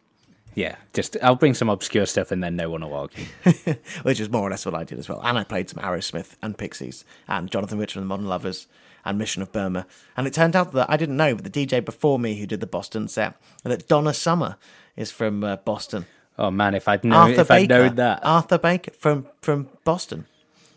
[0.55, 3.25] Yeah, just I'll bring some obscure stuff, and then no one will argue.
[4.03, 5.21] Which is more or less what I did as well.
[5.25, 8.67] And I played some Aerosmith and Pixies and Jonathan Richman, and the Modern Lovers,
[9.05, 9.87] and Mission of Burma.
[10.17, 12.61] And it turned out that I didn't know, but the DJ before me who did
[12.61, 13.35] the Boston set,
[13.65, 14.57] that Donna Summer
[14.97, 16.07] is from uh, Boston.
[16.39, 17.83] Oh man, if I'd known, Arthur if I'd Baker.
[17.83, 20.27] known that, Arthur Baker from from Boston.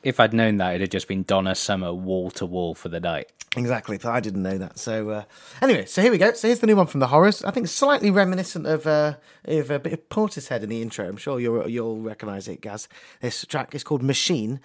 [0.03, 2.99] if I'd known that, it'd have just been Donna Summer wall to wall for the
[2.99, 3.29] night.
[3.57, 4.77] Exactly, but I didn't know that.
[4.77, 5.23] So uh,
[5.61, 6.31] anyway, so here we go.
[6.33, 7.43] So here's the new one from the Horrors.
[7.43, 11.07] I think slightly reminiscent of uh, of a bit of Portishead in the intro.
[11.07, 12.87] I'm sure you'll you'll recognise it, Gaz.
[13.19, 14.59] This track is called Machine.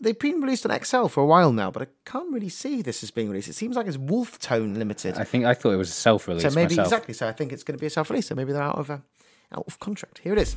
[0.00, 3.02] They've been released on XL for a while now, but I can't really see this
[3.02, 3.48] as being released.
[3.48, 5.16] It seems like it's Wolf Tone Limited.
[5.16, 6.42] I think I thought it was a self-release.
[6.42, 6.86] so maybe myself.
[6.86, 7.14] exactly.
[7.14, 8.26] So I think it's going to be a self release.
[8.26, 8.98] So maybe they're out of uh,
[9.52, 10.18] out of contract.
[10.18, 10.56] Here it is.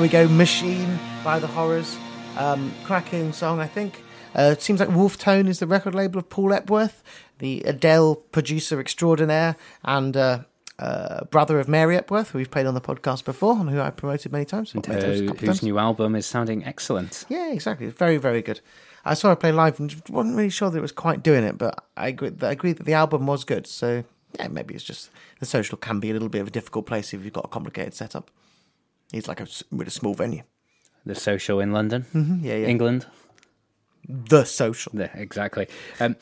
[0.00, 1.98] There we go, Machine by the Horrors.
[2.38, 4.02] Um, cracking song, I think.
[4.34, 7.02] Uh, it seems like Wolf Tone is the record label of Paul Epworth,
[7.38, 10.38] the Adele producer extraordinaire and uh,
[10.78, 13.90] uh, brother of Mary Epworth, who we've played on the podcast before and who I
[13.90, 14.74] promoted many times.
[14.74, 15.62] Made those a Who- whose times.
[15.62, 17.26] new album is sounding excellent.
[17.28, 17.88] Yeah, exactly.
[17.88, 18.62] Very, very good.
[19.04, 21.58] I saw her play live and wasn't really sure that it was quite doing it,
[21.58, 23.66] but I agree, I agree that the album was good.
[23.66, 24.04] So,
[24.38, 27.12] yeah, maybe it's just the social can be a little bit of a difficult place
[27.12, 28.30] if you've got a complicated setup.
[29.12, 30.42] It's like a with a small venue.
[31.06, 32.44] The social in London, Mm-hmm.
[32.44, 32.66] Yeah, yeah.
[32.66, 33.06] England.
[34.08, 34.92] The social.
[34.94, 35.68] Yeah, exactly.
[35.98, 36.16] Um,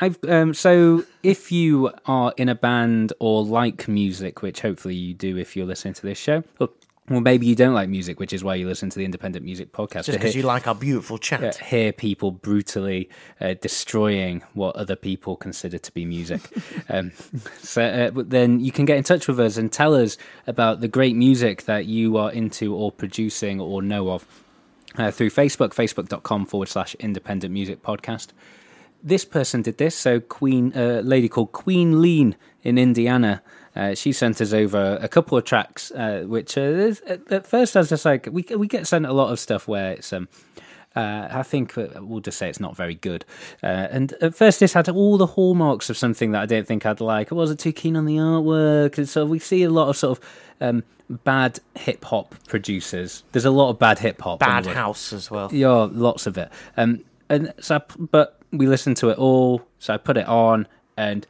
[0.00, 5.14] I've um, so if you are in a band or like music, which hopefully you
[5.14, 6.70] do if you're listening to this show, or,
[7.10, 9.72] or maybe you don't like music, which is why you listen to the Independent Music
[9.72, 10.04] Podcast.
[10.04, 11.42] Just because you like our beautiful chat.
[11.60, 16.40] uh, hear people brutally uh, destroying what other people consider to be music.
[16.88, 17.10] um,
[17.58, 20.80] so uh, but then you can get in touch with us and tell us about
[20.80, 24.24] the great music that you are into or producing or know of
[24.96, 28.28] uh, through Facebook, facebook.com forward slash independent music podcast.
[29.02, 29.96] This person did this.
[29.96, 33.42] So, Queen, a lady called Queen Lean in Indiana.
[33.74, 37.80] Uh, she sent us over a couple of tracks, uh, which uh, at, first I
[37.80, 40.28] was just like, we we get sent a lot of stuff where it's um,
[40.94, 43.24] uh, I think uh, we'll just say it's not very good.
[43.62, 46.84] Uh, and at first, this had all the hallmarks of something that I didn't think
[46.84, 47.32] I'd like.
[47.32, 50.18] I wasn't too keen on the artwork, and so we see a lot of sort
[50.18, 50.24] of
[50.60, 53.24] um, bad hip hop producers.
[53.32, 55.48] There's a lot of bad hip hop, Bad house as well.
[55.52, 56.50] Yeah, lots of it.
[56.76, 59.62] Um, and so, I but we listened to it all.
[59.78, 61.26] So I put it on, and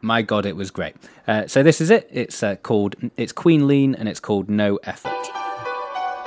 [0.00, 0.94] my god, it was great.
[1.26, 2.08] Uh, so this is it.
[2.12, 2.96] It's uh, called.
[3.16, 5.12] It's Queen Lean, and it's called No Effort.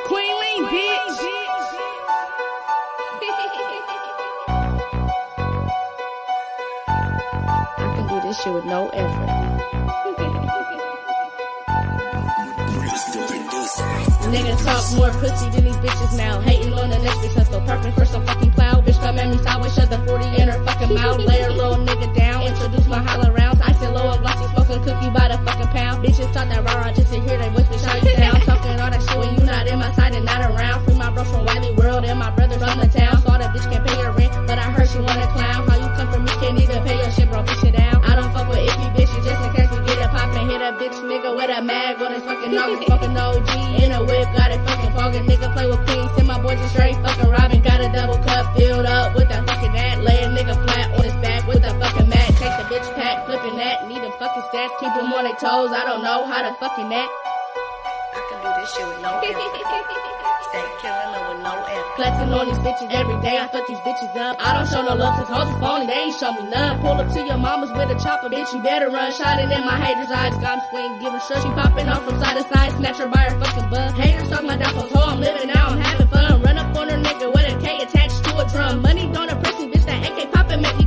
[0.06, 1.20] Queen Lean, bitch.
[7.78, 9.60] I can do this shit with no effort.
[14.30, 16.40] Niggas talk more pussy than these bitches now.
[16.42, 18.86] Hating on the next bitch, let's go parking for some fucking cloud.
[18.86, 21.20] Bitch, come at me sideways, shut the 40 in her fucking mouth.
[21.20, 23.49] Lay a little nigga down, introduce my holler rounds.
[24.80, 26.04] Smoking cookie by the fucking pound.
[26.04, 28.44] Bitches talk that rah just to hear they voice, you sound.
[28.44, 30.86] Talking all that shit when you not in my side and not around.
[30.86, 33.22] Free my bros from Wiley World and my brother from the town.
[33.22, 35.68] Saw that bitch can't pay her rent, but I heard she want a clown.
[35.68, 38.04] How you come from me, can't even pay your shit, bro, push it down.
[38.04, 40.50] I don't fuck with iffy bitches just in case we get it poppin'.
[40.50, 44.04] Hit a bitch nigga with a mag on his fucking nose, fucking OG in a
[44.04, 45.26] whip, got it fucking fogging.
[45.26, 47.69] Nigga play with queens, send my boys to straight fucking robbing.
[55.40, 55.72] Toes.
[55.72, 57.12] I don't know how to fucking act.
[58.12, 61.96] I can do this shit with no Stay killing them with no effort.
[61.96, 63.40] Flexing on these bitches every day.
[63.40, 64.36] I fuck these bitches up.
[64.36, 65.88] I don't show no love cause hoes is phony.
[65.88, 66.82] They ain't show me none.
[66.82, 68.52] Pull up to your mama's with a chopper, bitch.
[68.52, 69.14] You better run.
[69.16, 70.36] Shining in my haters' eyes.
[70.44, 71.40] Got 'em swing, give a shit.
[71.40, 72.72] She popping off from side to side.
[72.76, 73.96] Snatch her by her fucking butt.
[73.96, 75.72] Haters talk my down for I'm living now.
[75.72, 76.42] I'm having fun.
[76.44, 78.82] Run up on her nigga with a K attached to a drum.
[78.82, 79.86] Money don't impress me, bitch.
[79.86, 80.86] That AK poppin' make me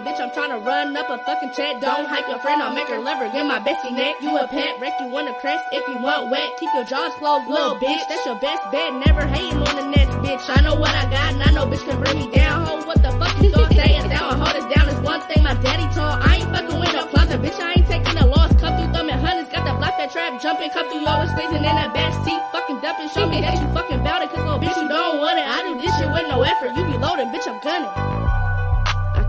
[0.00, 0.20] bitch.
[0.20, 1.80] I'm trying to run up a fucking check.
[1.80, 2.62] Don't hype your friend.
[2.62, 3.28] I'll make her love her.
[3.32, 4.16] Get my bestie neck.
[4.20, 4.94] You a pet wreck.
[5.00, 6.48] You want a crest if you want wet.
[6.58, 8.02] Keep your jaws closed, little bitch.
[8.08, 8.94] That's your best bet.
[8.94, 10.44] Never hating on the next bitch.
[10.48, 12.66] I know what I got and I know bitch can bring me down.
[12.66, 13.96] Ho, what the fuck you gonna say?
[13.96, 14.40] It's down.
[14.40, 16.22] Hold us down is one thing my daddy taught.
[16.26, 17.60] I ain't fucking with no closet, bitch.
[17.60, 18.52] I ain't taking a loss.
[18.60, 19.48] Come through thumbing hundreds.
[19.50, 20.70] Got the block that trap jumping.
[20.70, 22.40] Come through always squeezing in that back seat.
[22.52, 23.08] Fucking dumping.
[23.10, 24.30] Show me that you fucking bout it.
[24.30, 25.46] Cause little bitch, you don't want it.
[25.46, 26.72] I do this shit with no effort.
[26.76, 27.46] You be loading, bitch.
[27.46, 28.39] I'm gunning.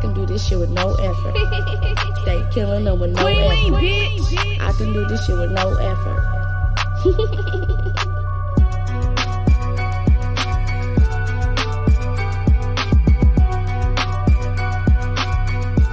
[0.02, 1.38] I can do this shit with no effort.
[2.24, 3.84] Stay killing them with no effort.
[4.60, 6.24] I can do this shit with no effort.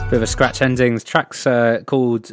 [0.08, 0.94] Bit of a scratch ending.
[0.94, 2.32] The track's uh, called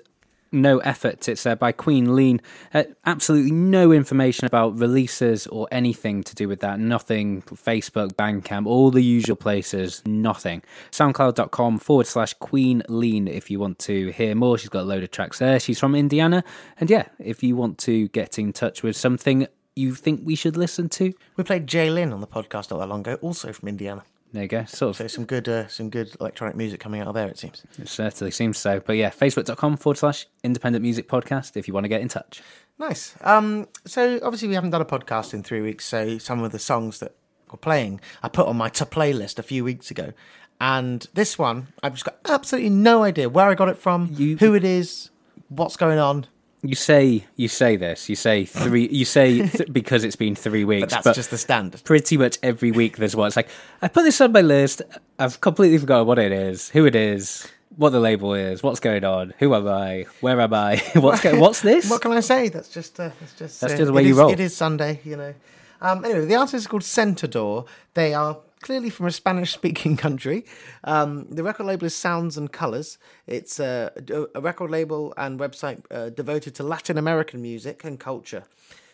[0.55, 1.27] No Effort.
[1.27, 2.41] It's uh, by Queen Lean.
[2.73, 6.79] Uh, absolutely no information about releases or anything to do with that.
[6.79, 7.41] Nothing.
[7.43, 10.01] Facebook, Bandcamp, all the usual places.
[10.05, 10.63] Nothing.
[10.91, 14.57] SoundCloud.com forward slash Queen Lean if you want to hear more.
[14.57, 15.59] She's got a load of tracks there.
[15.59, 16.43] She's from Indiana.
[16.79, 20.55] And yeah, if you want to get in touch with something you think we should
[20.55, 23.67] listen to, We played Jay Lynn on the podcast not that long ago, also from
[23.67, 24.03] Indiana.
[24.35, 24.65] There you go.
[24.65, 27.27] Sort of So some good, uh, some good electronic music coming out of there.
[27.27, 27.63] It seems.
[27.79, 28.79] It certainly seems so.
[28.79, 32.41] But yeah, facebook.com forward slash independent music podcast if you want to get in touch.
[32.77, 33.15] Nice.
[33.21, 35.85] Um, so obviously we haven't done a podcast in three weeks.
[35.85, 37.15] So some of the songs that
[37.51, 40.11] we're playing, I put on my to playlist a few weeks ago,
[40.59, 44.37] and this one I've just got absolutely no idea where I got it from, You-
[44.37, 45.09] who it is,
[45.47, 46.27] what's going on.
[46.63, 48.09] You say you say this.
[48.09, 48.87] You say three.
[48.87, 50.93] You say th- because it's been three weeks.
[50.93, 51.83] But that's just the standard.
[51.83, 52.97] pretty much every week.
[52.97, 53.27] There's one.
[53.27, 53.49] It's like
[53.81, 54.81] I put this on my list.
[55.19, 57.47] I've completely forgotten what it is, who it is.
[57.77, 61.37] what the label is, what's going on, who am I, where am I, what's go-
[61.39, 61.89] what's this?
[61.89, 62.47] What can I say?
[62.49, 64.31] That's just uh, that's just That's uh, just the way you is- roll.
[64.31, 65.33] It is Sunday, you know.
[65.81, 67.67] Um, anyway, the artist is called Centador.
[67.93, 70.43] They are clearly from a Spanish-speaking country.
[70.83, 72.97] Um, the record label is Sounds and Colors.
[73.27, 77.99] It's uh, a, a record label and website uh, devoted to Latin American music and
[77.99, 78.43] culture.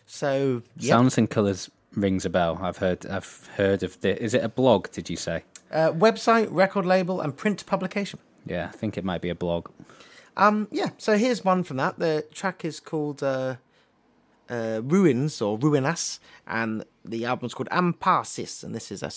[0.06, 2.60] So, yeah, Sounds and colours rings a bell.
[2.62, 3.06] I've heard.
[3.06, 4.22] I've heard of the.
[4.22, 4.92] Is it a blog?
[4.92, 5.44] Did you say?
[5.72, 8.20] uh, website, record label, and print publication.
[8.46, 9.70] Yeah, I think it might be a blog.
[10.38, 12.00] Um, yeah, so here's one from that.
[12.00, 13.56] The track is called uh,
[14.52, 19.10] uh, Ruins or Ruinas, and the album's called Ampasis, and this is a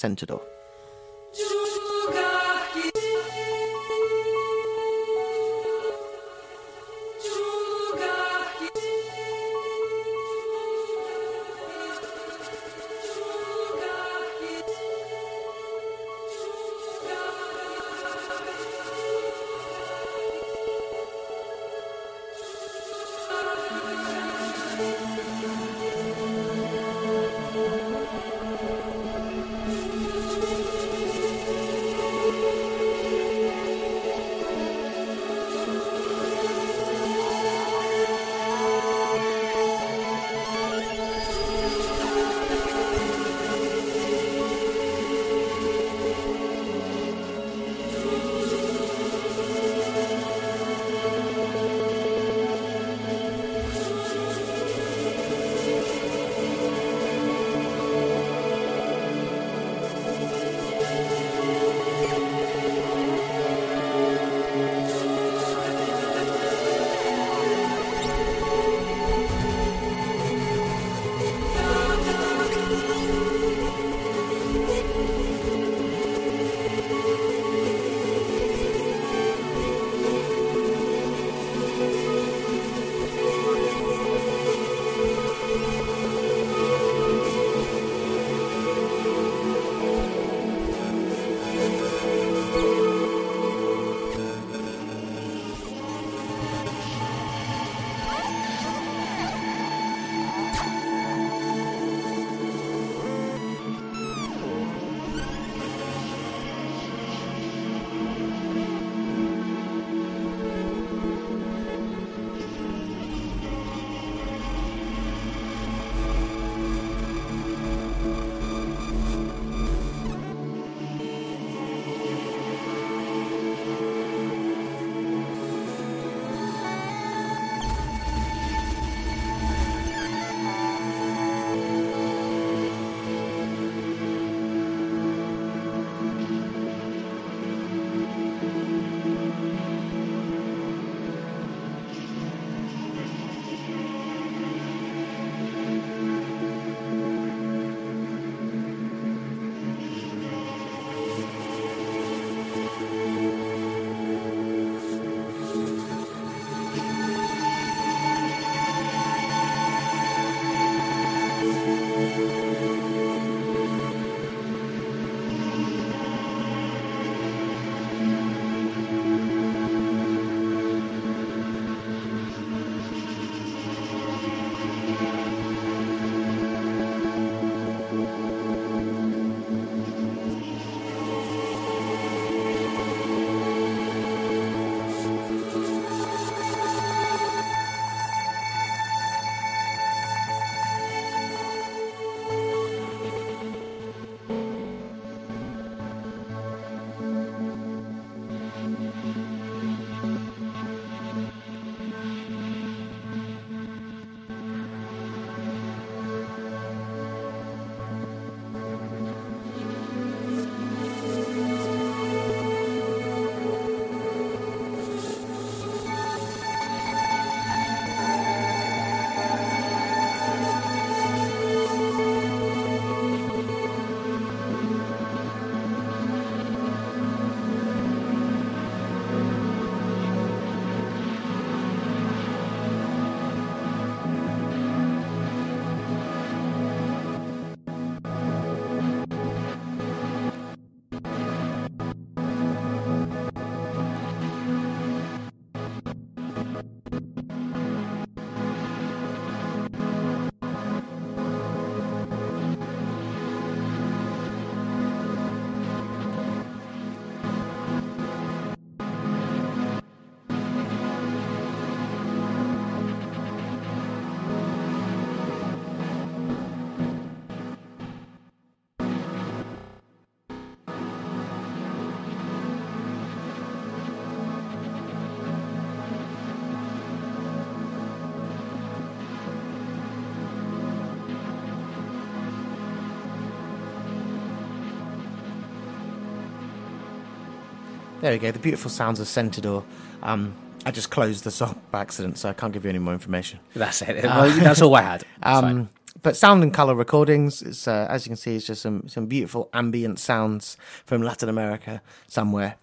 [288.05, 288.31] There we go.
[288.31, 289.65] The beautiful sounds of Centador.
[290.03, 290.35] Um,
[290.67, 293.41] I just closed the song by accident, so I can't give you any more information.
[293.55, 294.05] That's it.
[294.05, 295.05] well, that's all I had.
[295.23, 295.71] Um,
[296.03, 299.07] but sound and color recordings, it's, uh, as you can see, it's just some, some
[299.07, 302.57] beautiful ambient sounds from Latin America somewhere.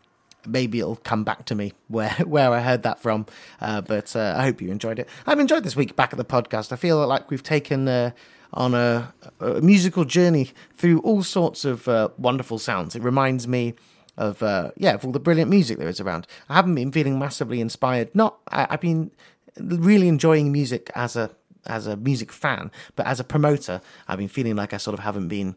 [0.46, 3.26] Maybe it'll come back to me where where I heard that from.
[3.60, 5.10] Uh, but uh, I hope you enjoyed it.
[5.26, 6.72] I've enjoyed this week back at the podcast.
[6.72, 8.12] I feel like we've taken uh,
[8.54, 12.96] on a, a musical journey through all sorts of uh, wonderful sounds.
[12.96, 13.74] It reminds me
[14.18, 16.28] of uh, yeah of all the brilliant music there is around.
[16.50, 18.14] I haven't been feeling massively inspired.
[18.16, 19.12] Not I, I've been
[19.58, 21.32] really enjoying music as a
[21.66, 25.02] as a music fan, but as a promoter, I've been feeling like I sort of
[25.02, 25.56] haven't been.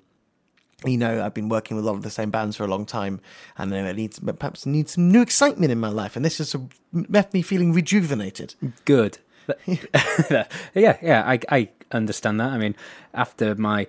[0.85, 2.85] You know, I've been working with a lot of the same bands for a long
[2.85, 3.21] time,
[3.57, 6.55] and I need perhaps need some new excitement in my life, and this has
[6.93, 8.55] left me feeling rejuvenated.
[8.85, 9.19] Good.
[9.67, 12.51] yeah, yeah, I, I understand that.
[12.51, 12.77] I mean,
[13.15, 13.87] after my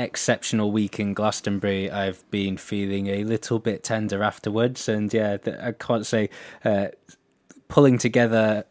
[0.00, 5.72] exceptional week in Glastonbury, I've been feeling a little bit tender afterwards, and yeah, I
[5.72, 6.30] can't say
[6.64, 6.88] uh,
[7.68, 8.64] pulling together.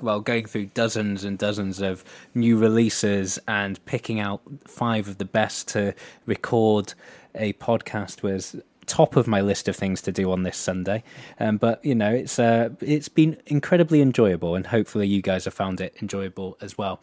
[0.00, 2.04] Well, going through dozens and dozens of
[2.34, 5.92] new releases and picking out five of the best to
[6.24, 6.94] record
[7.34, 8.54] a podcast was
[8.86, 11.02] top of my list of things to do on this Sunday.
[11.38, 15.54] Um, but you know, it's uh, it's been incredibly enjoyable, and hopefully you guys have
[15.54, 17.00] found it enjoyable as well.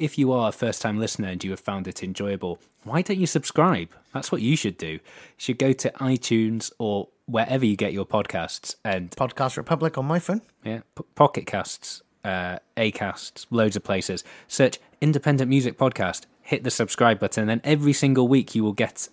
[0.00, 3.18] If you are a first time listener and you have found it enjoyable, why don't
[3.18, 3.90] you subscribe?
[4.14, 4.92] That's what you should do.
[4.92, 5.00] You
[5.36, 10.18] should go to iTunes or wherever you get your podcasts and Podcast Republic on my
[10.18, 10.40] phone.
[10.64, 14.24] yeah, P- Pocket Casts, uh, Acasts, loads of places.
[14.48, 18.72] Search Independent Music Podcast, hit the subscribe button, and then every single week you will
[18.72, 19.10] get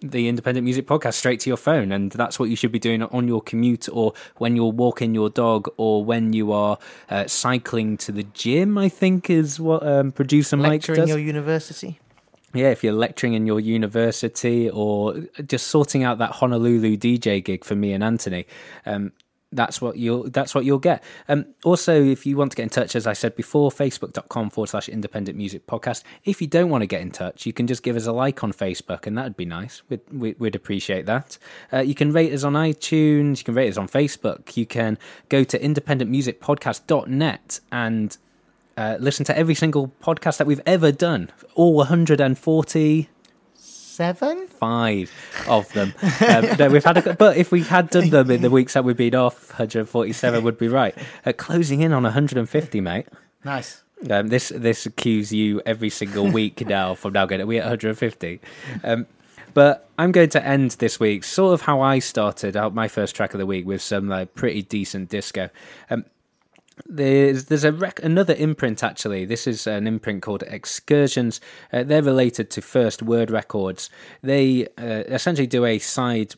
[0.00, 1.92] the Independent Music Podcast straight to your phone.
[1.92, 5.30] And that's what you should be doing on your commute or when you're walking your
[5.30, 6.78] dog or when you are
[7.08, 11.98] uh, cycling to the gym, I think is what um, producer Mike Lecturing your university.
[12.52, 15.14] Yeah, if you're lecturing in your university or
[15.46, 18.46] just sorting out that Honolulu DJ gig for me and Anthony,
[18.86, 19.12] um,
[19.52, 21.02] that's what you'll that's what you'll get.
[21.28, 24.68] Um, also, if you want to get in touch, as I said before, facebook.com forward
[24.68, 26.02] slash independent music podcast.
[26.24, 28.44] If you don't want to get in touch, you can just give us a like
[28.44, 29.82] on Facebook, and that'd be nice.
[29.88, 31.38] We'd, we'd, we'd appreciate that.
[31.72, 34.98] Uh, you can rate us on iTunes, you can rate us on Facebook, you can
[35.28, 38.16] go to independentmusicpodcast.net and
[38.76, 43.08] uh, listen to every single podcast that we've ever done, all 145
[44.00, 44.48] Seven?
[45.46, 45.92] of them.
[46.26, 48.82] Um, no, we've had, a, but if we had done them in the weeks that
[48.82, 50.96] we've been off, 147 would be right.
[51.26, 53.06] Uh, closing in on 150, mate.
[53.44, 53.82] Nice.
[54.08, 56.94] Um, this this cues you every single week now.
[56.94, 58.40] From now going, we at 150.
[58.84, 59.06] Um,
[59.52, 63.14] but I'm going to end this week sort of how I started out my first
[63.14, 65.50] track of the week with some like pretty decent disco.
[65.90, 66.06] Um,
[66.86, 69.24] there's there's a rec- another imprint actually.
[69.24, 71.40] This is an imprint called Excursions.
[71.72, 73.90] Uh, they're related to First Word Records.
[74.22, 76.34] They uh, essentially do a side.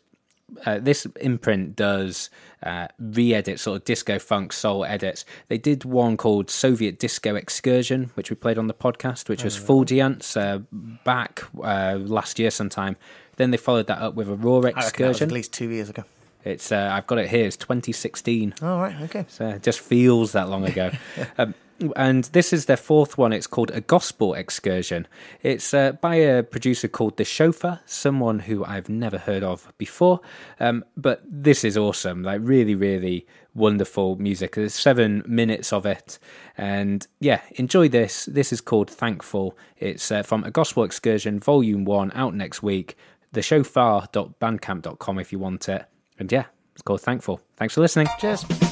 [0.66, 2.28] Uh, this imprint does
[2.62, 5.24] uh, re-edit sort of disco funk soul edits.
[5.48, 9.56] They did one called Soviet Disco Excursion, which we played on the podcast, which was
[9.56, 12.96] full dance uh, back uh, last year sometime.
[13.36, 15.28] Then they followed that up with a raw I that was excursion.
[15.30, 16.04] at least two years ago.
[16.44, 17.46] It's uh, I've got it here.
[17.46, 18.54] It's 2016.
[18.62, 19.00] All right.
[19.02, 19.24] Okay.
[19.28, 20.90] So it just feels that long ago.
[21.38, 21.54] um,
[21.96, 23.32] and this is their fourth one.
[23.32, 25.06] It's called A Gospel Excursion.
[25.42, 30.20] It's uh, by a producer called The Chauffeur, someone who I've never heard of before.
[30.60, 32.22] Um, but this is awesome.
[32.22, 34.54] Like, really, really wonderful music.
[34.54, 36.18] There's seven minutes of it.
[36.56, 38.26] And yeah, enjoy this.
[38.26, 39.56] This is called Thankful.
[39.78, 42.96] It's uh, from A Gospel Excursion, Volume 1, out next week.
[43.34, 45.86] Thechauffeur.bandcamp.com if you want it.
[46.22, 47.40] And yeah, it's called Thankful.
[47.56, 48.06] Thanks for listening.
[48.20, 48.71] Cheers.